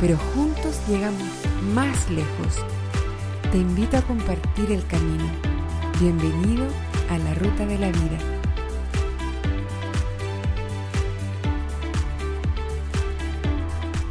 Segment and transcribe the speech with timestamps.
[0.00, 1.28] pero juntos llegamos
[1.74, 2.64] más lejos.
[3.52, 5.28] Te invito a compartir el camino.
[6.00, 6.66] Bienvenido
[7.10, 8.18] a la ruta de la vida.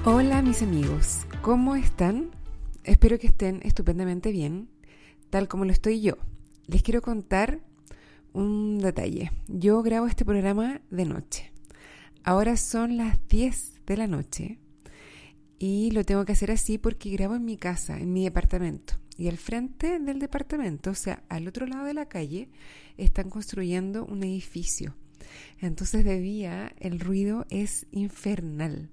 [0.06, 2.30] Hola mis amigos, ¿cómo están?
[2.84, 4.70] Espero que estén estupendamente bien,
[5.30, 6.18] tal como lo estoy yo.
[6.68, 7.60] Les quiero contar
[8.34, 9.32] un detalle.
[9.48, 11.52] Yo grabo este programa de noche.
[12.24, 14.60] Ahora son las 10 de la noche
[15.60, 18.94] y lo tengo que hacer así porque grabo en mi casa, en mi departamento.
[19.18, 22.50] Y al frente del departamento, o sea, al otro lado de la calle,
[22.98, 24.96] están construyendo un edificio.
[25.60, 28.90] Entonces de día el ruido es infernal.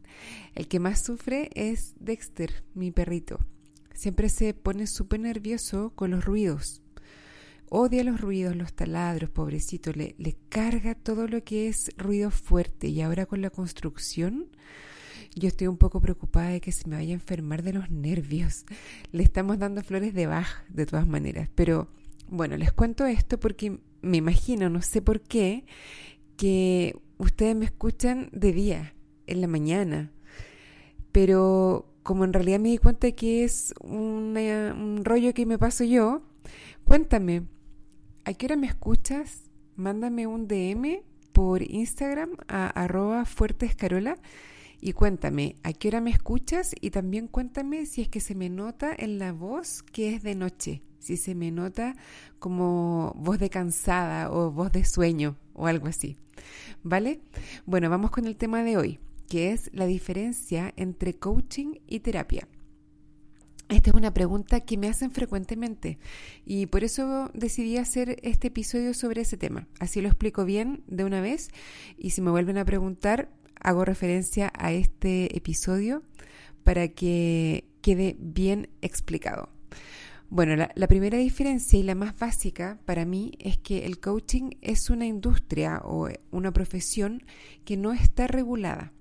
[0.56, 3.38] El que más sufre es Dexter, mi perrito.
[3.94, 6.82] Siempre se pone súper nervioso con los ruidos
[7.68, 12.88] odia los ruidos, los taladros, pobrecito, le, le carga todo lo que es ruido fuerte
[12.88, 14.48] y ahora con la construcción
[15.36, 18.64] yo estoy un poco preocupada de que se me vaya a enfermar de los nervios.
[19.12, 21.86] Le estamos dando flores de Bach de todas maneras, pero
[22.28, 25.64] bueno, les cuento esto porque me imagino, no sé por qué,
[26.36, 28.94] que ustedes me escuchan de día,
[29.28, 30.10] en la mañana,
[31.12, 36.22] pero como en realidad me di cuenta que es un rollo que me paso yo,
[36.84, 37.44] cuéntame,
[38.26, 39.42] ¿A qué hora me escuchas?
[39.76, 41.00] Mándame un DM
[41.32, 44.18] por Instagram a arroba fuertescarola
[44.86, 48.48] y cuéntame a qué hora me escuchas y también cuéntame si es que se me
[48.48, 51.96] nota en la voz que es de noche, si se me nota
[52.38, 56.16] como voz de cansada o voz de sueño o algo así.
[56.84, 57.20] ¿Vale?
[57.64, 62.46] Bueno, vamos con el tema de hoy, que es la diferencia entre coaching y terapia.
[63.68, 65.98] Esta es una pregunta que me hacen frecuentemente
[66.44, 69.66] y por eso decidí hacer este episodio sobre ese tema.
[69.80, 71.48] Así lo explico bien de una vez
[71.98, 76.02] y si me vuelven a preguntar, hago referencia a este episodio
[76.64, 79.48] para que quede bien explicado.
[80.28, 84.50] Bueno, la, la, primera diferencia y la más básica para mí es que el coaching
[84.60, 87.22] es una industria o una profesión
[87.64, 88.92] que no está regulada.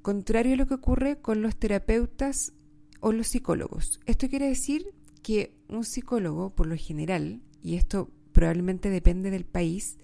[0.00, 2.52] Contrario a lo que ocurre con los terapeutas
[3.00, 3.98] o los psicólogos.
[4.06, 4.86] Esto quiere decir
[5.22, 9.98] que un psicólogo, por lo general, y esto probablemente depende del país,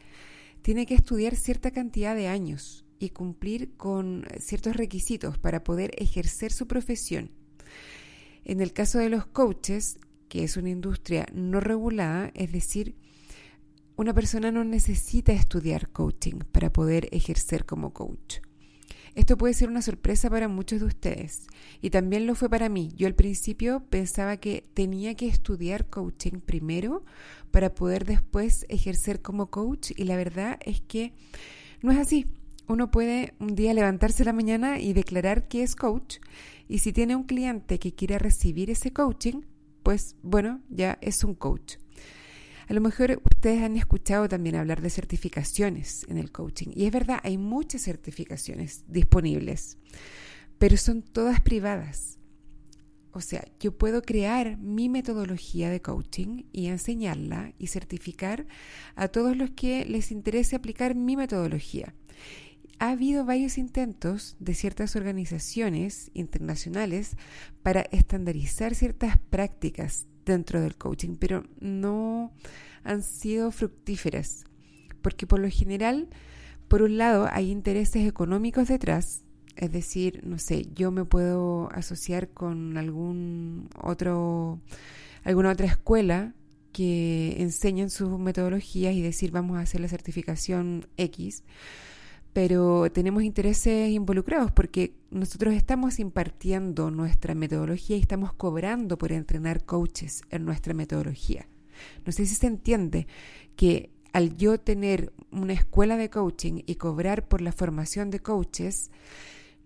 [0.62, 6.66] tiene que estudiar cierta cantidad de años cumplir con ciertos requisitos para poder ejercer su
[6.66, 7.30] profesión.
[8.44, 9.98] En el caso de los coaches,
[10.28, 12.94] que es una industria no regulada, es decir,
[13.96, 18.40] una persona no necesita estudiar coaching para poder ejercer como coach.
[19.14, 21.46] Esto puede ser una sorpresa para muchos de ustedes
[21.80, 22.90] y también lo fue para mí.
[22.96, 27.04] Yo al principio pensaba que tenía que estudiar coaching primero
[27.52, 31.12] para poder después ejercer como coach y la verdad es que
[31.80, 32.26] no es así.
[32.66, 36.16] Uno puede un día levantarse la mañana y declarar que es coach
[36.66, 39.42] y si tiene un cliente que quiera recibir ese coaching,
[39.82, 41.76] pues bueno, ya es un coach.
[42.66, 46.68] A lo mejor ustedes han escuchado también hablar de certificaciones en el coaching.
[46.74, 49.76] Y es verdad, hay muchas certificaciones disponibles,
[50.58, 52.18] pero son todas privadas.
[53.12, 58.46] O sea, yo puedo crear mi metodología de coaching y enseñarla y certificar
[58.96, 61.94] a todos los que les interese aplicar mi metodología.
[62.78, 67.16] Ha habido varios intentos de ciertas organizaciones internacionales
[67.62, 72.32] para estandarizar ciertas prácticas dentro del coaching, pero no
[72.82, 74.44] han sido fructíferas,
[75.02, 76.08] porque por lo general,
[76.68, 79.24] por un lado, hay intereses económicos detrás,
[79.56, 84.60] es decir, no sé, yo me puedo asociar con algún otro,
[85.22, 86.34] alguna otra escuela
[86.72, 91.44] que enseñan sus metodologías y decir vamos a hacer la certificación X,
[92.34, 99.64] pero tenemos intereses involucrados porque nosotros estamos impartiendo nuestra metodología y estamos cobrando por entrenar
[99.64, 101.46] coaches en nuestra metodología.
[102.04, 103.06] No sé si se entiende
[103.54, 108.90] que al yo tener una escuela de coaching y cobrar por la formación de coaches,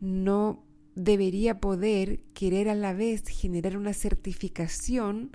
[0.00, 0.62] no
[0.94, 5.30] debería poder querer a la vez generar una certificación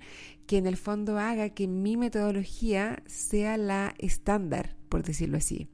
[0.46, 5.68] que en el fondo haga que mi metodología sea la estándar, por decirlo así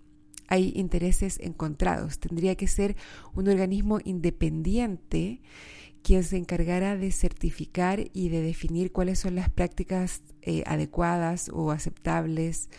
[0.49, 2.19] hay intereses encontrados.
[2.19, 2.95] Tendría que ser
[3.33, 5.41] un organismo independiente
[6.01, 11.71] quien se encargara de certificar y de definir cuáles son las prácticas eh, adecuadas o
[11.71, 12.69] aceptables,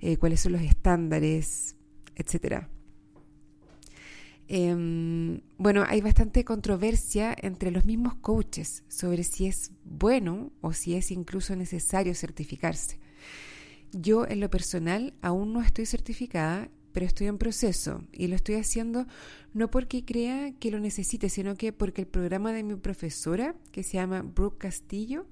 [0.00, 1.76] eh, cuáles son los estándares,
[2.16, 2.70] etcétera.
[4.50, 10.94] Em, bueno, hay bastante controversia entre los mismos coaches sobre si es bueno o si
[10.94, 12.98] es incluso necesario certificarse.
[13.92, 18.56] Yo en lo personal aún no estoy certificada, pero estoy en proceso y lo estoy
[18.56, 19.06] haciendo
[19.54, 23.84] no porque crea que lo necesite, sino que porque el programa de mi profesora, que
[23.84, 25.28] se llama Brooke Castillo,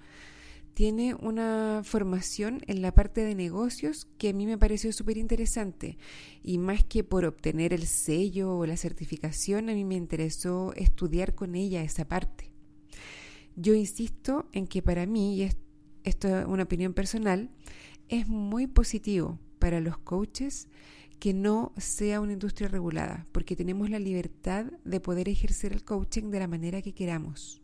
[0.75, 5.99] tiene una formación en la parte de negocios que a mí me pareció súper interesante
[6.41, 11.35] y más que por obtener el sello o la certificación, a mí me interesó estudiar
[11.35, 12.53] con ella esa parte.
[13.57, 15.51] Yo insisto en que para mí, y
[16.05, 17.51] esto es una opinión personal,
[18.09, 20.69] es muy positivo para los coaches
[21.19, 26.31] que no sea una industria regulada, porque tenemos la libertad de poder ejercer el coaching
[26.31, 27.63] de la manera que queramos.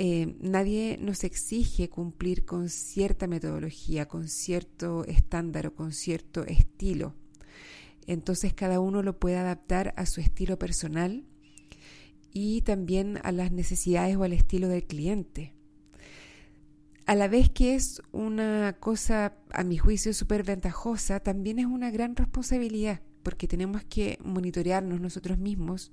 [0.00, 7.14] Eh, nadie nos exige cumplir con cierta metodología, con cierto estándar o con cierto estilo.
[8.06, 11.24] Entonces cada uno lo puede adaptar a su estilo personal
[12.32, 15.57] y también a las necesidades o al estilo del cliente.
[17.08, 21.90] A la vez que es una cosa, a mi juicio, súper ventajosa, también es una
[21.90, 25.90] gran responsabilidad, porque tenemos que monitorearnos nosotros mismos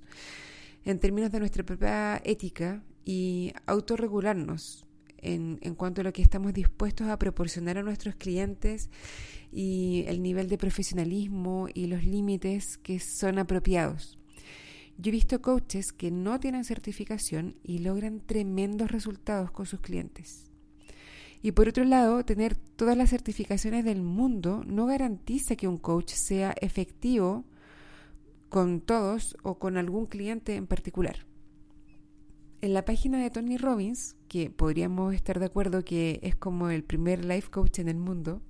[0.84, 4.84] en términos de nuestra propia ética y autorregularnos
[5.16, 8.90] en, en cuanto a lo que estamos dispuestos a proporcionar a nuestros clientes
[9.50, 14.18] y el nivel de profesionalismo y los límites que son apropiados.
[14.98, 20.45] Yo he visto coaches que no tienen certificación y logran tremendos resultados con sus clientes.
[21.42, 26.12] Y por otro lado, tener todas las certificaciones del mundo no garantiza que un coach
[26.12, 27.44] sea efectivo
[28.48, 31.26] con todos o con algún cliente en particular
[32.60, 36.82] en la página de Tony Robbins, que podríamos estar de acuerdo que es como el
[36.84, 38.42] primer life coach en el mundo,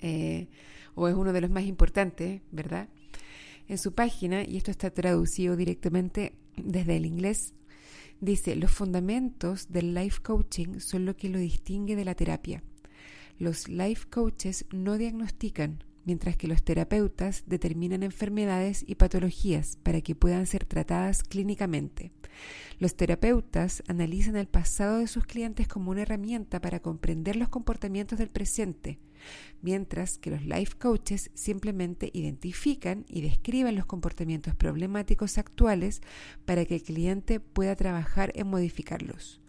[0.00, 0.48] eh,
[0.94, 2.88] o es uno de los más importantes, ¿verdad?
[3.66, 7.54] En su página, y esto está traducido directamente desde el inglés,
[8.20, 12.62] dice, los fundamentos del life coaching son lo que lo distingue de la terapia.
[13.38, 20.14] Los life coaches no diagnostican, mientras que los terapeutas determinan enfermedades y patologías para que
[20.14, 22.12] puedan ser tratadas clínicamente.
[22.78, 28.18] Los terapeutas analizan el pasado de sus clientes como una herramienta para comprender los comportamientos
[28.18, 28.98] del presente,
[29.62, 36.02] mientras que los life coaches simplemente identifican y describen los comportamientos problemáticos actuales
[36.44, 39.40] para que el cliente pueda trabajar en modificarlos.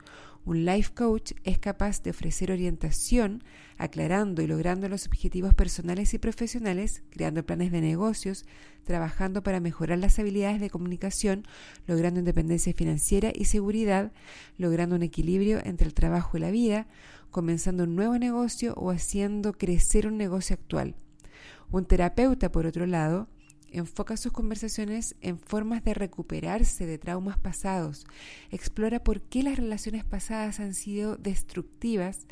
[0.45, 3.43] Un life coach es capaz de ofrecer orientación,
[3.79, 8.45] aclarando y logrando los objetivos personales y profesionales, creando planes de negocios,
[8.83, 11.45] trabajando para mejorar las habilidades de comunicación,
[11.87, 14.11] logrando independencia financiera y seguridad,
[14.59, 16.85] logrando un equilibrio entre el trabajo y la vida,
[17.35, 20.95] comenzando un nuevo negocio o haciendo crecer un negocio actual.
[21.69, 23.27] Un terapeuta, por otro lado,
[23.69, 28.05] enfoca sus conversaciones en formas de recuperarse de traumas pasados,
[28.51, 32.25] explora por qué las relaciones pasadas han sido destructivas,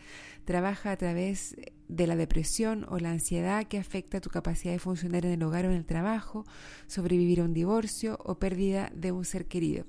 [0.46, 1.58] trabaja a través
[1.90, 5.66] de la depresión o la ansiedad que afecta tu capacidad de funcionar en el hogar
[5.66, 6.46] o en el trabajo,
[6.88, 9.86] sobrevivir a un divorcio o pérdida de un ser querido.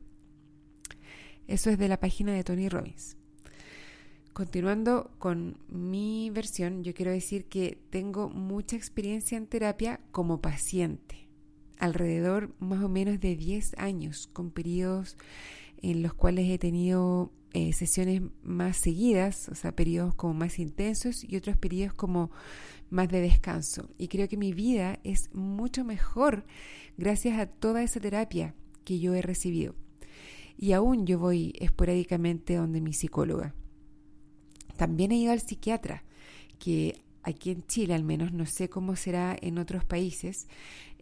[1.46, 3.16] Eso es de la página de Tony Robbins.
[4.34, 11.28] Continuando con mi versión, yo quiero decir que tengo mucha experiencia en terapia como paciente
[11.78, 15.16] alrededor más o menos de 10 años, con periodos
[15.80, 21.22] en los cuales he tenido eh, sesiones más seguidas, o sea, periodos como más intensos
[21.22, 22.32] y otros periodos como
[22.90, 23.88] más de descanso.
[23.98, 26.44] Y creo que mi vida es mucho mejor
[26.96, 29.76] gracias a toda esa terapia que yo he recibido.
[30.58, 33.54] Y aún yo voy esporádicamente donde mi psicóloga.
[34.76, 36.04] También he ido al psiquiatra,
[36.58, 40.46] que aquí en Chile al menos, no sé cómo será en otros países,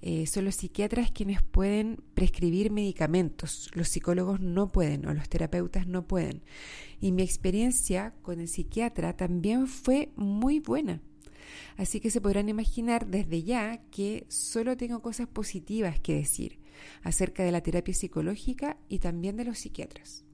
[0.04, 5.86] eh, son los psiquiatras quienes pueden prescribir medicamentos, los psicólogos no pueden o los terapeutas
[5.86, 6.42] no pueden.
[7.00, 11.00] Y mi experiencia con el psiquiatra también fue muy buena.
[11.76, 16.58] Así que se podrán imaginar desde ya que solo tengo cosas positivas que decir
[17.02, 20.24] acerca de la terapia psicológica y también de los psiquiatras.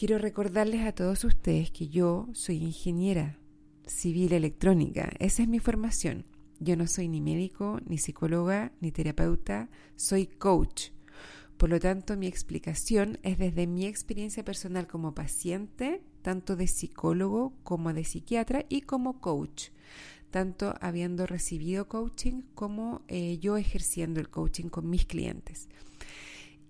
[0.00, 3.38] Quiero recordarles a todos ustedes que yo soy ingeniera
[3.84, 6.24] civil electrónica, esa es mi formación.
[6.58, 10.92] Yo no soy ni médico, ni psicóloga, ni terapeuta, soy coach.
[11.58, 17.52] Por lo tanto, mi explicación es desde mi experiencia personal como paciente, tanto de psicólogo
[17.62, 19.64] como de psiquiatra y como coach,
[20.30, 25.68] tanto habiendo recibido coaching como eh, yo ejerciendo el coaching con mis clientes.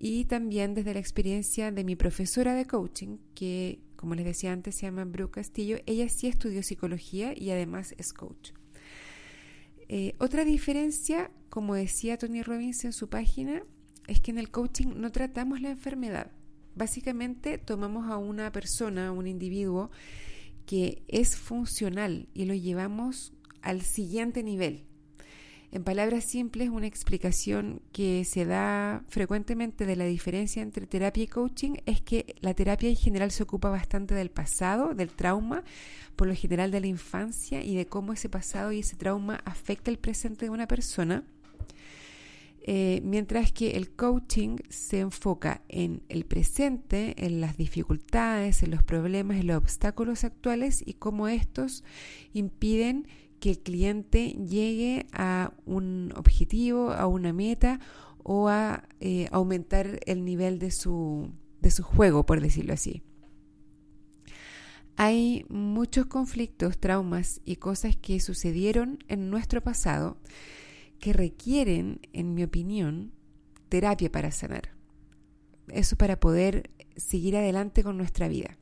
[0.00, 4.76] Y también desde la experiencia de mi profesora de coaching, que como les decía antes
[4.76, 5.76] se llama Brooke Castillo.
[5.84, 8.52] Ella sí estudió psicología y además es coach.
[9.88, 13.62] Eh, otra diferencia, como decía Tony Robbins en su página,
[14.06, 16.32] es que en el coaching no tratamos la enfermedad.
[16.74, 19.90] Básicamente tomamos a una persona, a un individuo
[20.64, 24.86] que es funcional y lo llevamos al siguiente nivel.
[25.72, 31.26] En palabras simples, una explicación que se da frecuentemente de la diferencia entre terapia y
[31.28, 35.62] coaching es que la terapia en general se ocupa bastante del pasado, del trauma,
[36.16, 39.92] por lo general de la infancia y de cómo ese pasado y ese trauma afecta
[39.92, 41.22] el presente de una persona.
[42.62, 48.82] Eh, mientras que el coaching se enfoca en el presente, en las dificultades, en los
[48.82, 51.84] problemas, en los obstáculos actuales y cómo estos
[52.34, 53.06] impiden
[53.40, 57.80] que el cliente llegue a un objetivo, a una meta
[58.22, 61.30] o a eh, aumentar el nivel de su,
[61.60, 63.02] de su juego, por decirlo así.
[64.96, 70.18] Hay muchos conflictos, traumas y cosas que sucedieron en nuestro pasado
[70.98, 73.12] que requieren, en mi opinión,
[73.70, 74.74] terapia para sanar.
[75.68, 78.58] Eso para poder seguir adelante con nuestra vida.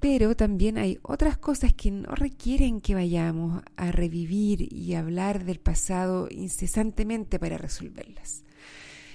[0.00, 5.60] Pero también hay otras cosas que no requieren que vayamos a revivir y hablar del
[5.60, 8.44] pasado incesantemente para resolverlas.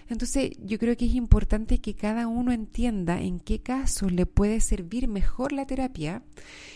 [0.07, 4.59] Entonces yo creo que es importante que cada uno entienda en qué casos le puede
[4.59, 6.21] servir mejor la terapia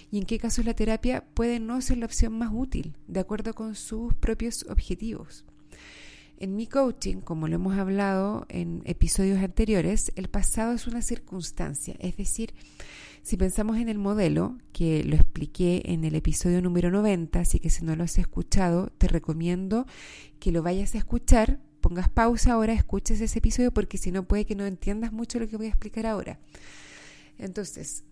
[0.10, 3.54] y en qué casos la terapia puede no ser la opción más útil, de acuerdo
[3.54, 5.46] con sus propios objetivos.
[6.38, 11.96] En mi coaching, como lo hemos hablado en episodios anteriores, el pasado es una circunstancia,
[12.00, 12.54] es decir,
[13.24, 17.70] si pensamos en el modelo, que lo expliqué en el episodio número 90, así que
[17.70, 19.86] si no lo has escuchado, te recomiendo
[20.40, 24.46] que lo vayas a escuchar, pongas pausa ahora, escuches ese episodio, porque si no puede
[24.46, 26.40] que no entiendas mucho lo que voy a explicar ahora.
[27.38, 28.04] Entonces,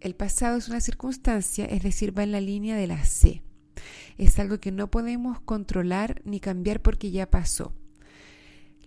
[0.00, 3.42] el pasado es una circunstancia, es decir, va en la línea de la C.
[4.16, 7.72] Es algo que no podemos controlar ni cambiar porque ya pasó.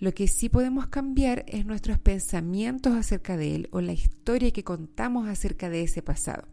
[0.02, 4.64] Lo que sí podemos cambiar es nuestros pensamientos acerca de él o la historia que
[4.64, 6.48] contamos acerca de ese pasado.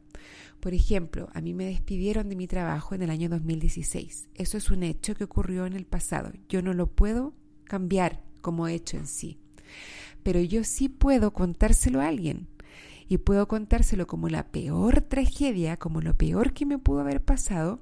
[0.61, 4.29] Por ejemplo, a mí me despidieron de mi trabajo en el año 2016.
[4.35, 6.31] Eso es un hecho que ocurrió en el pasado.
[6.51, 7.33] Yo no lo puedo
[7.65, 9.39] cambiar como hecho en sí.
[10.23, 12.49] Pero yo sí puedo contárselo a alguien.
[13.09, 17.81] Y puedo contárselo como la peor tragedia, como lo peor que me pudo haber pasado,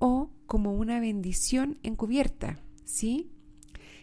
[0.00, 2.58] o como una bendición encubierta.
[2.84, 3.30] ¿Sí?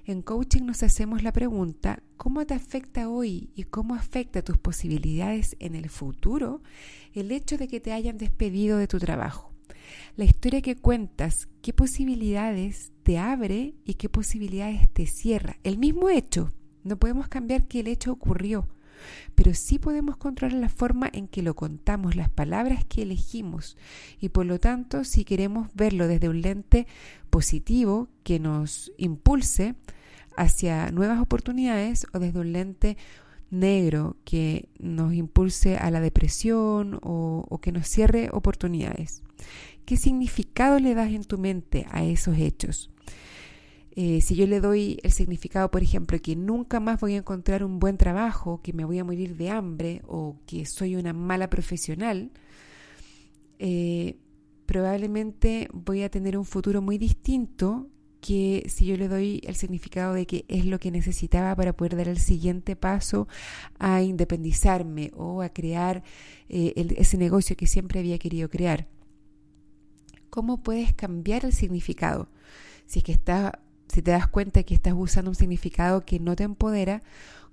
[0.07, 5.55] En coaching nos hacemos la pregunta, ¿cómo te afecta hoy y cómo afecta tus posibilidades
[5.59, 6.61] en el futuro
[7.13, 9.51] el hecho de que te hayan despedido de tu trabajo?
[10.15, 15.57] La historia que cuentas, ¿qué posibilidades te abre y qué posibilidades te cierra?
[15.63, 16.51] El mismo hecho.
[16.83, 18.67] No podemos cambiar que el hecho ocurrió,
[19.35, 23.77] pero sí podemos controlar la forma en que lo contamos, las palabras que elegimos
[24.19, 26.87] y por lo tanto si queremos verlo desde un lente
[27.29, 29.75] positivo que nos impulse,
[30.37, 32.97] hacia nuevas oportunidades o desde un lente
[33.51, 39.23] negro que nos impulse a la depresión o, que nos cierre oportunidades.
[39.85, 42.89] ¿Qué significado le das en tu mente a esos hechos?
[43.95, 47.63] Eh, si yo le doy el significado, por ejemplo, que nunca más voy a encontrar
[47.63, 51.49] un buen trabajo, que me voy a morir de hambre o que soy una mala
[51.49, 52.31] profesional,
[53.59, 54.17] eh,
[54.65, 57.87] probablemente voy a tener un futuro muy distinto
[58.19, 61.95] que si yo le doy el significado de que es lo que necesitaba para poder
[61.95, 63.27] dar el siguiente paso
[63.77, 66.03] a independizarme o a crear
[66.49, 68.87] eh, ese negocio que siempre había querido crear.
[70.31, 72.27] ¿Cómo puedes cambiar el significado?
[72.87, 73.51] Si es que estás,
[73.87, 77.01] si te das cuenta que estás usando un significado que no te empodera,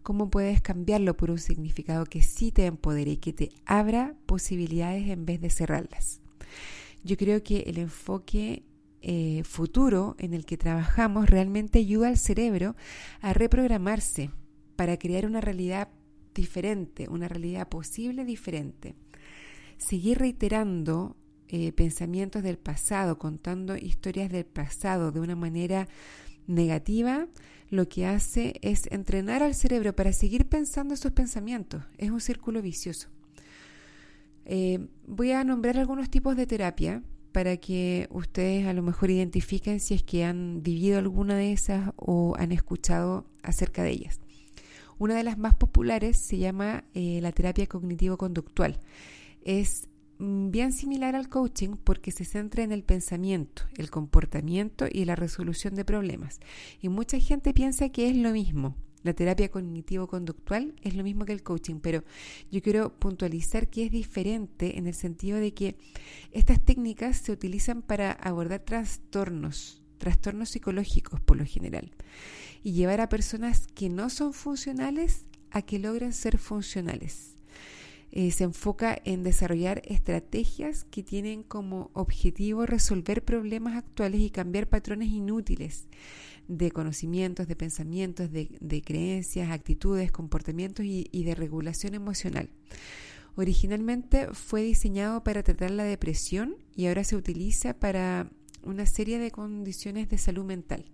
[0.03, 5.09] ¿cómo puedes cambiarlo por un significado que sí te empodere y que te abra posibilidades
[5.09, 6.21] en vez de cerrarlas?
[7.05, 8.65] Yo creo que el enfoque
[9.01, 12.77] eh, futuro en el que trabajamos realmente ayuda al cerebro
[13.21, 14.31] a reprogramarse
[14.77, 15.89] para crear una realidad
[16.35, 18.95] diferente, una realidad posible diferente.
[19.77, 21.17] Seguir reiterando
[21.49, 25.89] eh, pensamientos del pasado, contando historias del pasado de una manera
[26.47, 27.29] negativa,
[27.71, 31.83] lo que hace es entrenar al cerebro para seguir pensando esos pensamientos.
[31.99, 33.09] Es un círculo vicioso.
[34.45, 39.81] Eh, voy a nombrar algunos tipos de terapia para que ustedes a lo mejor identifiquen
[39.81, 44.21] si es que han vivido alguna de esas o han escuchado acerca de ellas.
[44.99, 48.79] Una de las más populares se llama eh, la terapia cognitivo-conductual.
[49.45, 49.89] Es
[50.19, 55.75] bien similar al coaching porque se centra en el pensamiento, el comportamiento y la resolución
[55.75, 56.41] de problemas.
[56.81, 58.77] Y mucha gente piensa que es lo mismo.
[59.03, 62.05] La terapia cognitivo-conductual es lo mismo que el coaching, pero
[62.53, 65.77] yo quiero puntualizar que es diferente en el sentido de que
[66.31, 71.91] estas técnicas se utilizan para abordar trastornos, trastornos psicológicos por lo general,
[72.63, 77.32] y llevar a personas que no son funcionales a que logren ser funcionales.
[78.15, 84.69] Eh, se enfoca en desarrollar estrategias que tienen como objetivo resolver problemas actuales y cambiar
[84.69, 85.87] patrones inútiles
[86.47, 92.51] de conocimientos, de pensamientos, de, creencias, actitudes, comportamientos y, y de regulación emocional.
[93.35, 98.29] Originalmente fue diseñado para tratar la depresión y ahora se utiliza para
[98.63, 100.85] una serie de condiciones de salud mental.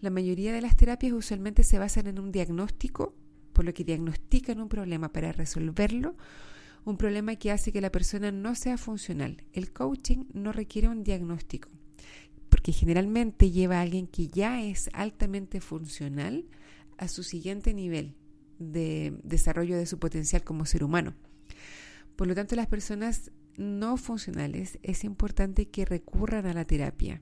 [0.00, 3.14] La mayoría de las terapias usualmente se basan en un diagnóstico
[3.52, 6.16] por lo que diagnostican un problema para resolverlo,
[6.84, 9.42] un problema que hace que la persona no sea funcional.
[9.52, 11.68] El coaching no requiere un diagnóstico,
[12.48, 16.46] porque generalmente lleva a alguien que ya es altamente funcional
[16.96, 18.14] a su siguiente nivel
[18.58, 21.14] de desarrollo de su potencial como ser humano.
[22.16, 27.20] Por lo tanto, las personas no funcionales es importante que recurran a la terapia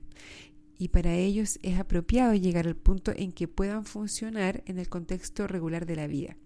[0.77, 5.47] y para ellos es apropiado llegar al punto en que puedan funcionar en el contexto
[5.47, 6.37] regular de la vida.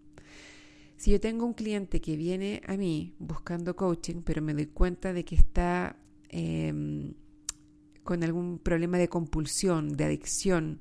[0.97, 5.13] Si yo tengo un cliente que viene a mí buscando coaching, pero me doy cuenta
[5.13, 5.97] de que está
[6.29, 7.13] em,
[8.03, 10.79] con algún problema de compulsión, de adicción,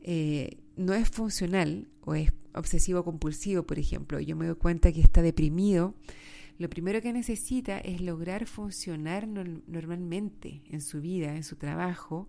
[0.00, 5.00] eh, no es funcional o es obsesivo compulsivo, por ejemplo, yo me doy cuenta que
[5.00, 5.94] está deprimido,
[6.58, 12.28] lo primero que necesita es lograr funcionar normalmente en su vida, en su trabajo,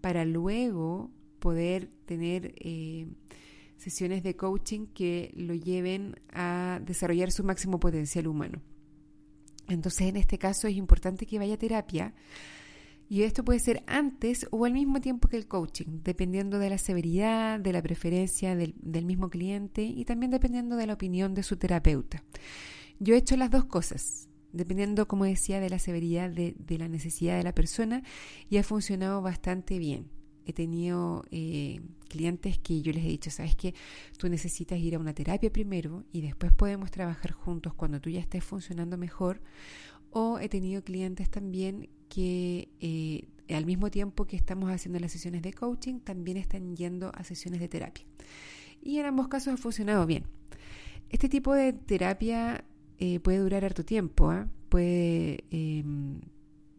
[0.00, 3.06] para luego poder tener eh,
[3.76, 8.60] sesiones de coaching que lo lleven a desarrollar su máximo potencial humano.
[9.68, 12.14] Entonces, en este caso es importante que vaya a terapia
[13.10, 16.78] y esto puede ser antes o al mismo tiempo que el coaching, dependiendo de la
[16.78, 21.56] severidad, de la preferencia del, mismo cliente y también dependiendo de la opinión de su
[21.56, 22.22] terapeuta.
[23.00, 27.36] Yo he hecho las dos cosas, dependiendo, como decía, de la severidad de, la necesidad
[27.36, 28.02] de la persona
[28.50, 30.10] y ha funcionado bastante bien.
[30.46, 33.74] He tenido eh, clientes que yo les he dicho, sabes que
[34.16, 38.20] tú necesitas ir a una terapia primero y después podemos trabajar juntos cuando tú ya
[38.20, 39.42] estés funcionando mejor.
[40.10, 45.42] O he tenido clientes también que eh, al mismo tiempo que estamos haciendo las sesiones
[45.42, 48.04] de coaching, también están yendo a sesiones de terapia.
[48.82, 50.24] Y en ambos casos ha funcionado bien.
[51.10, 52.64] Este tipo de terapia
[52.98, 54.48] eh, puede durar harto tiempo, ¿ah?
[54.68, 56.20] puede em,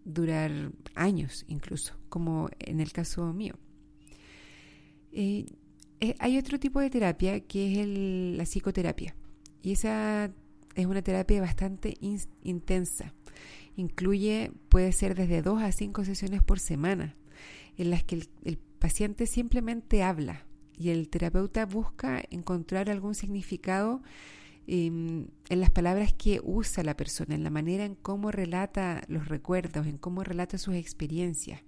[0.03, 3.55] durar años incluso, como en el caso mío.
[5.12, 5.45] Eh,
[6.01, 7.88] eh, hay otro tipo de terapia que es
[8.38, 9.15] la psicoterapia
[9.62, 10.32] y esa
[10.75, 11.95] es una terapia bastante
[12.43, 13.13] intensa.
[13.75, 17.15] Incluye, puede ser desde dos a cinco sesiones por semana,
[17.77, 20.45] en las que el paciente simplemente habla
[20.77, 24.01] y el terapeuta busca encontrar algún significado
[24.71, 29.27] Em, en las palabras que usa la persona, en la manera en cómo relata los
[29.27, 31.62] recuerdos, en cómo relata sus experiencias.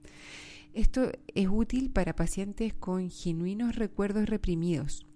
[0.75, 5.07] Esto es útil para pacientes con genuinos recuerdos reprimidos.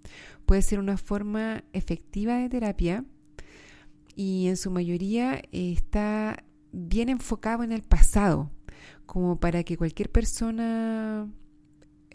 [0.47, 3.05] Puede ser una forma efectiva de terapia
[4.15, 8.49] y en su mayoría está bien enfocado en el pasado,
[9.05, 11.31] como para que cualquier persona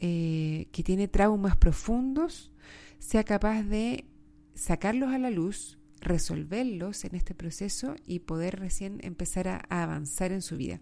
[0.00, 2.50] eh, que tiene traumas profundos
[2.98, 4.09] sea capaz de
[4.54, 10.42] sacarlos a la luz, resolverlos en este proceso y poder recién empezar a, avanzar en
[10.42, 10.80] su vida.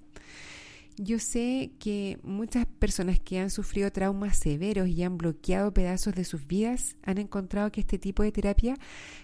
[0.96, 6.24] Yo sé que muchas personas que han sufrido traumas severos y han bloqueado pedazos de
[6.24, 8.76] sus vidas han encontrado que este tipo de terapia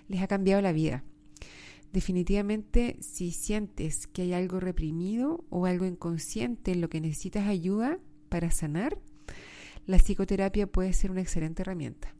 [0.08, 1.02] les ha cambiado la vida.
[1.92, 7.98] Definitivamente, si sientes que hay algo reprimido o algo inconsciente en lo que necesitas ayuda
[8.28, 8.98] para sanar,
[9.86, 12.14] la psicoterapia puede ser una excelente herramienta.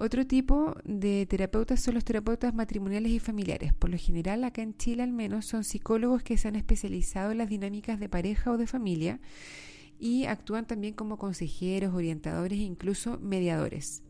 [0.00, 3.72] Otro tipo de terapeutas son los terapeutas matrimoniales y familiares.
[3.74, 7.38] Por lo general, acá en Chile al menos, son psicólogos que se han especializado en
[7.38, 9.18] las dinámicas de pareja o de familia
[9.98, 14.04] y actúan también como consejeros, orientadores e incluso mediadores.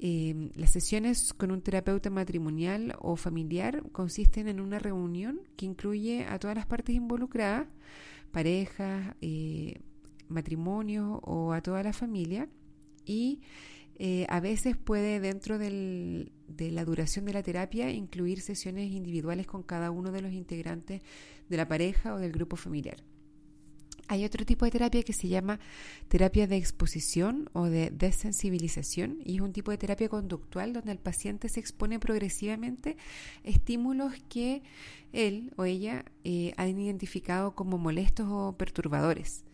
[0.00, 6.26] Em, las sesiones con un terapeuta matrimonial o familiar consisten en una reunión que incluye
[6.26, 7.68] a todas las partes involucradas,
[8.32, 9.82] parejas, eh,
[10.26, 12.48] matrimonios o a toda la familia
[13.04, 13.40] y
[13.98, 19.62] eh, a veces puede dentro de la duración de la terapia incluir sesiones individuales con
[19.62, 21.02] cada uno de los integrantes
[21.48, 22.96] de la pareja o del grupo familiar.
[24.08, 25.58] Hay otro tipo de terapia que se llama
[26.08, 30.98] terapia de exposición o de desensibilización y es un tipo de terapia conductual donde el
[30.98, 32.96] paciente se expone progresivamente
[33.44, 34.62] a estímulos que
[35.12, 39.44] él o ella eh, han identificado como molestos o perturbadores.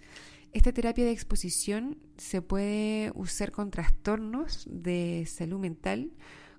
[0.52, 6.12] Esta terapia de exposición se puede usar con trastornos de salud mental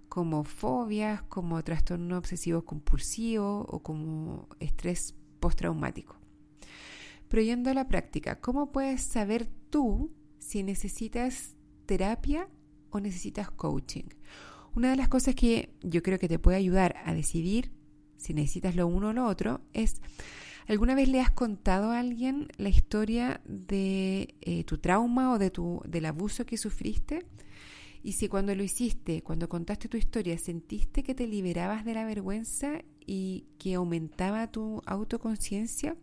[0.09, 6.15] como fobias, como trastorno obsesivo compulsivo o como estrés postraumático.
[7.29, 12.49] Pero yendo a la práctica, ¿cómo puedes saber tú si necesitas terapia
[12.89, 14.05] o necesitas coaching?
[14.75, 17.71] Una de las cosas que yo creo que te puede ayudar a decidir
[18.17, 20.01] si necesitas lo uno o lo otro es,
[20.67, 25.49] ¿alguna vez le has contado a alguien la historia de eh, tu trauma o de
[25.49, 27.25] tu, del abuso que sufriste?
[28.03, 32.05] Y si cuando lo hiciste, cuando contaste tu historia, sentiste que te liberabas de la
[32.05, 35.95] vergüenza y que aumentaba tu autoconciencia,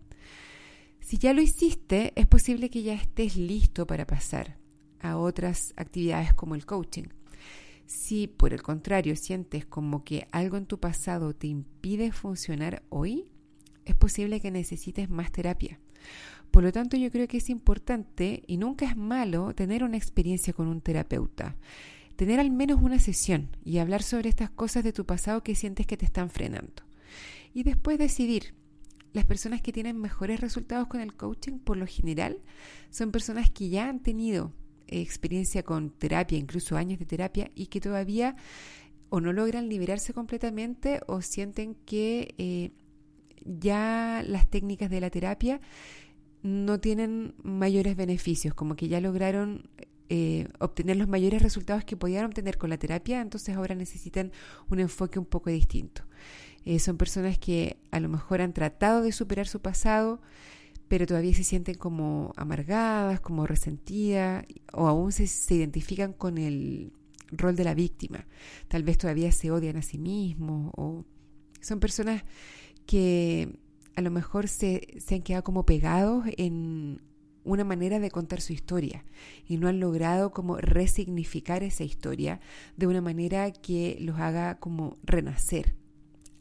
[1.01, 4.59] si ya lo hiciste, es posible que ya estés listo para pasar
[5.01, 7.09] a otras actividades como el coaching.
[7.87, 13.27] Si por el contrario sientes como que algo en tu pasado te impide funcionar hoy,
[13.91, 15.79] es posible que necesites más terapia.
[16.51, 20.53] Por lo tanto, yo creo que es importante y nunca es malo tener una experiencia
[20.53, 21.57] con un terapeuta.
[22.17, 25.87] Tener al menos una sesión y hablar sobre estas cosas de tu pasado que sientes
[25.87, 26.83] que te están frenando.
[27.55, 28.55] Y después decidir.
[29.13, 32.39] Las personas que tienen mejores resultados con el coaching, por lo general,
[32.91, 34.53] son personas que ya han tenido
[34.87, 38.37] experiencia con terapia, incluso años de terapia, y que todavía
[39.09, 42.71] o no logran liberarse completamente o sienten que eh,
[43.45, 45.61] ya las técnicas de la terapia
[46.43, 49.69] no tienen mayores beneficios, como que ya lograron
[50.09, 54.33] eh, obtener los mayores resultados que podían obtener con la terapia, entonces ahora necesitan
[54.69, 56.03] un enfoque un poco distinto.
[56.65, 60.21] Eh, son personas que a lo mejor han tratado de superar su pasado,
[60.89, 66.93] pero todavía se sienten como amargadas, como resentidas, o aún se, identifican con el
[67.31, 68.27] rol de la víctima.
[68.67, 71.05] Tal vez todavía se odian a sí mismos, o
[71.61, 72.25] son personas
[72.87, 73.59] que
[73.97, 77.01] a lo mejor se, se han quedado como pegados en
[77.45, 79.05] una manera de contar su historia
[79.47, 82.41] y no han logrado como resignificar esa historia
[82.77, 85.75] de una manera que los haga como renacer.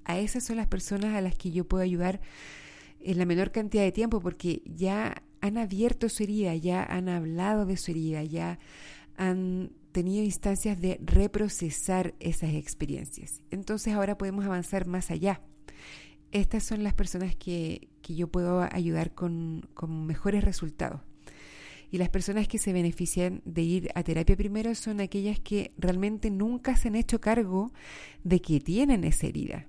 [0.03, 2.19] A esas son las personas a las que yo puedo ayudar
[2.99, 7.65] en la menor cantidad de tiempo porque ya han abierto su herida, ya han hablado
[7.65, 8.59] de su herida, ya
[9.15, 13.41] han tenido instancias de reprocesar esas experiencias.
[13.51, 15.41] Entonces ahora podemos avanzar más allá.
[16.31, 21.01] Estas son las personas que, que yo puedo ayudar con, con mejores resultados.
[21.91, 26.29] Y las personas que se benefician de ir a terapia primero son aquellas que realmente
[26.29, 27.71] nunca se han hecho cargo
[28.23, 29.67] de que tienen esa herida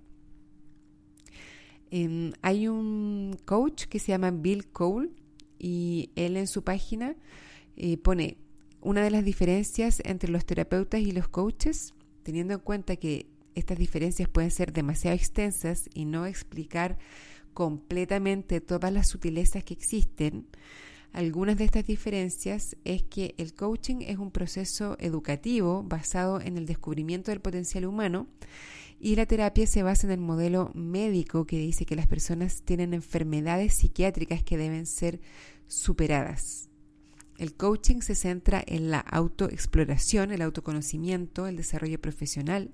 [1.91, 5.11] Em, hay un coach que se llama Bill Cole
[5.59, 7.17] y él en su página
[7.77, 8.37] eh, pone
[8.81, 13.79] una de las diferencias entre los terapeutas y los coaches, teniendo en cuenta que estas
[13.79, 16.99] diferencias pueden ser demasiado extensas y no explicar
[17.55, 20.47] completamente todas las sutilezas que existen.
[21.13, 26.67] Algunas de estas diferencias es que el coaching es un proceso educativo basado en el
[26.67, 28.29] descubrimiento del potencial humano
[29.01, 32.95] y la terapia se basa en el modelo médico que dice que las personas tienen
[32.95, 35.21] enfermedades psiquiátricas que deben ser
[35.67, 36.69] superadas.
[37.39, 42.71] El coaching se centra en la autoexploración, el autoconocimiento, el desarrollo profesional,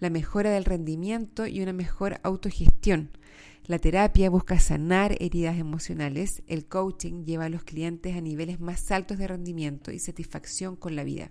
[0.00, 3.10] la mejora del rendimiento y una mejor autogestión.
[3.66, 8.90] La terapia busca sanar heridas emocionales, el coaching lleva a los clientes a niveles más
[8.90, 11.30] altos de rendimiento y satisfacción con la vida.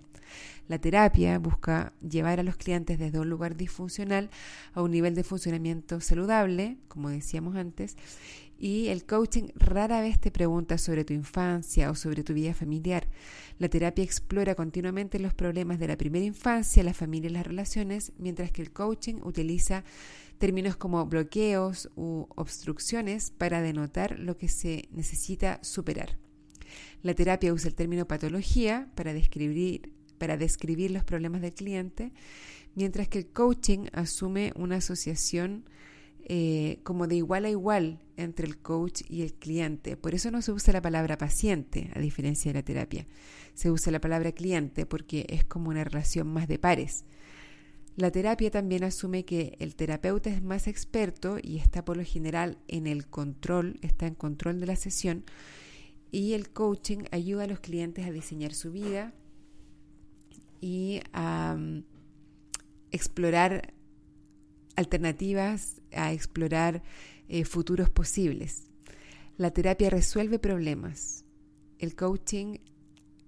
[0.66, 4.30] La terapia busca llevar a los clientes desde un lugar disfuncional
[4.72, 7.96] a un nivel de funcionamiento saludable, como decíamos antes,
[8.58, 13.08] y el coaching rara vez te pregunta sobre tu infancia o sobre tu vida familiar.
[13.58, 18.12] La terapia explora continuamente los problemas de la primera infancia, la familia y las relaciones,
[18.18, 19.84] mientras que el coaching utiliza
[20.38, 26.18] términos como bloqueos u obstrucciones para denotar lo que se necesita superar.
[27.02, 32.12] La terapia usa el término patología para describir para describir los problemas del cliente,
[32.74, 35.64] mientras que el coaching asume una asociación
[36.24, 39.96] eh, como de igual a igual entre el coach y el cliente.
[39.96, 43.06] Por eso no se usa la palabra paciente, a diferencia de la terapia.
[43.54, 47.04] Se usa la palabra cliente porque es como una relación más de pares.
[47.96, 52.58] La terapia también asume que el terapeuta es más experto y está por lo general
[52.66, 55.24] en el control, está en control de la sesión,
[56.10, 59.14] y el coaching ayuda a los clientes a diseñar su vida,
[60.64, 61.84] y a mm,
[62.90, 63.73] explorar
[64.76, 66.82] alternativas, a explorar
[67.28, 68.64] eh, futuros posibles.
[69.36, 71.24] La terapia resuelve problemas.
[71.78, 72.58] El coaching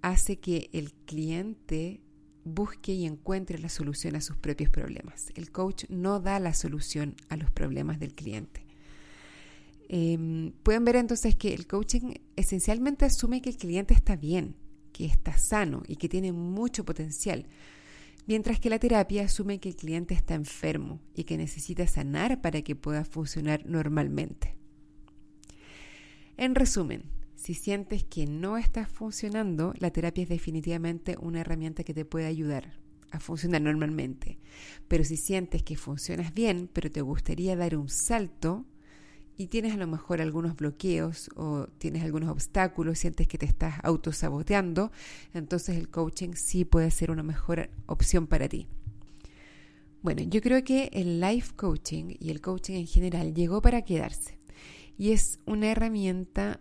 [0.03, 2.01] hace que el cliente
[2.45, 5.33] busque y encuentre la solución a sus propios problemas.
[5.35, 8.65] El coach no da la solución a los problemas del cliente.
[9.89, 14.55] Em, pueden ver entonces que el coaching esencialmente asume que el cliente está bien,
[14.93, 17.47] que está sano y que tiene mucho potencial,
[18.27, 22.63] mientras que la terapia asume que el cliente está enfermo y que necesita sanar para
[22.63, 24.57] que pueda funcionar normalmente.
[26.37, 31.95] En resumen, si sientes que no estás funcionando, la terapia es definitivamente una herramienta que
[31.95, 32.75] te puede ayudar
[33.11, 34.39] a funcionar normalmente.
[34.89, 38.67] Pero si sientes que funcionas bien, pero te gustaría dar un salto,
[39.37, 43.75] y tienes a lo mejor algunos bloqueos o tienes algunos obstáculos, sientes que te estás
[43.83, 44.91] autosaboteando,
[45.35, 48.67] entonces el coaching sí puede ser una mejor opción para ti.
[50.03, 54.39] Bueno, yo creo que el life coaching y el coaching en general llegó para quedarse
[54.99, 56.61] y es una herramienta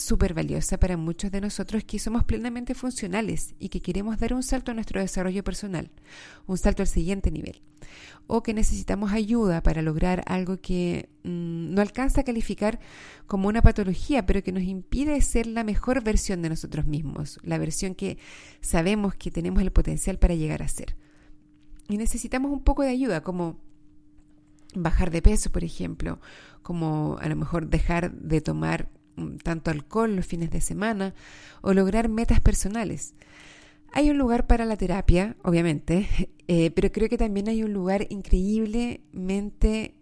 [0.00, 4.42] súper valiosa para muchos de nosotros que somos plenamente funcionales y que queremos dar un
[4.42, 5.90] salto a nuestro desarrollo personal,
[6.46, 7.62] un salto al siguiente nivel,
[8.26, 12.80] o que necesitamos ayuda para lograr algo que mm, no alcanza a calificar
[13.26, 17.58] como una patología, pero que nos impide ser la mejor versión de nosotros mismos, la
[17.58, 18.18] versión que
[18.60, 20.96] sabemos que tenemos el potencial para llegar a ser.
[21.88, 23.58] Y necesitamos un poco de ayuda, como
[24.74, 26.20] bajar de peso, por ejemplo,
[26.62, 28.90] como a lo mejor dejar de tomar
[29.42, 31.14] tanto alcohol los fines de semana
[31.62, 33.14] o lograr metas personales.
[33.92, 36.06] Hay un lugar para la terapia, obviamente,
[36.48, 39.94] eh, pero creo que también hay un lugar increíblemente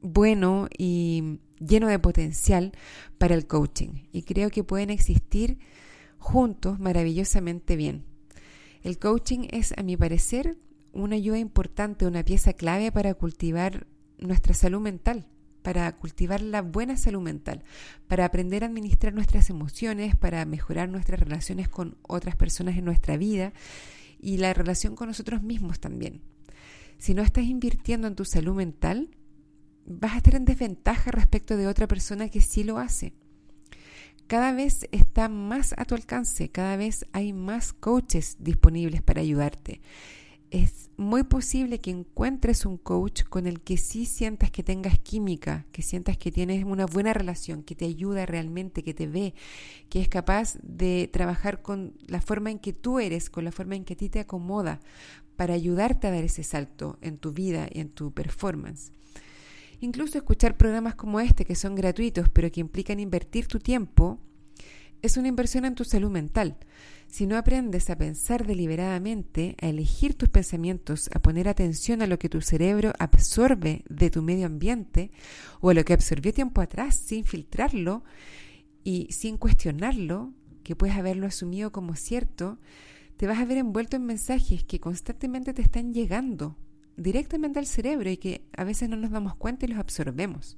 [0.00, 2.72] bueno y lleno de potencial
[3.18, 4.06] para el coaching.
[4.12, 5.58] Y creo que pueden existir
[6.18, 8.04] juntos maravillosamente bien.
[8.82, 10.58] El coaching es, a mi parecer,
[10.92, 13.86] una ayuda importante, una pieza clave para cultivar
[14.18, 15.26] nuestra salud mental
[15.64, 17.64] para cultivar la buena salud mental,
[18.06, 23.16] para aprender a administrar nuestras emociones, para mejorar nuestras relaciones con otras personas en nuestra
[23.16, 23.54] vida
[24.20, 26.20] y la relación con nosotros mismos también.
[26.98, 29.16] Si no estás invirtiendo en tu salud mental,
[29.86, 33.14] vas a estar en desventaja respecto de otra persona que sí lo hace.
[34.26, 39.80] Cada vez está más a tu alcance, cada vez hay más coaches disponibles para ayudarte
[40.54, 45.66] es muy posible que encuentres un coach con el que sí sientas que tengas química,
[45.72, 49.34] que sientas que tienes una buena relación, que te ayuda realmente, que te ve,
[49.88, 53.74] que es capaz de trabajar con la forma en que tú eres, con la forma
[53.74, 54.78] en que a ti te acomoda,
[55.34, 58.92] para ayudarte a dar ese salto en tu vida y en tu performance.
[59.80, 64.20] Incluso escuchar programas como este, que son gratuitos, pero que implican invertir tu tiempo,
[65.04, 66.56] es una inversión en tu salud mental.
[67.08, 72.18] Si no aprendes a pensar deliberadamente, a elegir tus pensamientos, a poner atención a lo
[72.18, 75.10] que tu cerebro absorbe de tu medio ambiente
[75.60, 78.02] o a lo que absorbió tiempo atrás sin filtrarlo
[78.82, 82.58] y sin cuestionarlo, que puedes haberlo asumido como cierto,
[83.18, 86.56] te vas a ver envuelto en mensajes que constantemente te están llegando
[86.96, 90.56] directamente al cerebro y que a veces no nos damos cuenta y los absorbemos.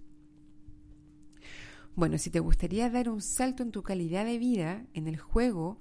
[1.96, 5.80] Bueno, si te gustaría dar un salto en tu calidad de vida, en el juego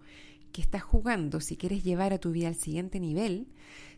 [0.54, 3.48] que estás jugando, si quieres llevar a tu vida al siguiente nivel,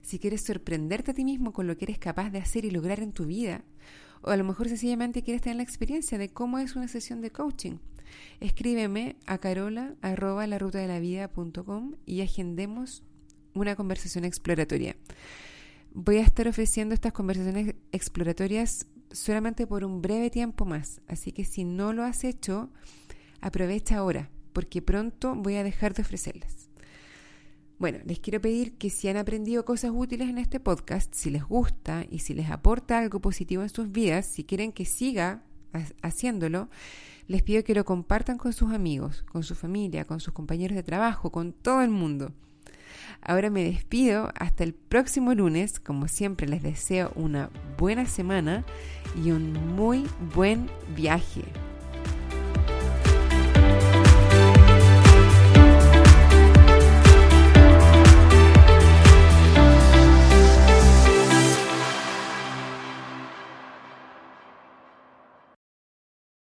[0.01, 3.01] si quieres sorprenderte a ti mismo con lo que eres capaz de hacer y lograr
[3.01, 3.63] en tu vida,
[4.23, 7.29] o a lo mejor sencillamente quieres tener la experiencia de cómo es una sesión de
[7.29, 7.77] coaching,
[8.39, 10.99] escríbeme a carola arroba la ruta de la
[12.07, 13.03] y agendemos
[13.53, 14.95] una conversación exploratoria.
[15.93, 21.01] Voy a estar ofreciendo estas conversaciones exploratorias solamente por un breve tiempo más.
[21.07, 22.69] Así que si no lo has hecho,
[23.41, 26.69] aprovecha ahora, porque pronto voy a dejar de ofrecerlas.
[27.79, 31.43] Bueno, les quiero pedir que si han aprendido cosas útiles en este podcast, si les
[31.43, 35.43] gusta y si les aporta algo positivo en sus vidas, si quieren que siga
[36.01, 36.69] haciéndolo,
[37.27, 40.81] les pido que lo compartan con sus amigos, con su familia, con sus compañeros de
[40.83, 42.33] trabajo, con todo el mundo.
[43.21, 45.79] Ahora me despido hasta el próximo lunes.
[45.79, 48.65] Como siempre les deseo una buena semana
[49.23, 51.43] y un muy buen viaje.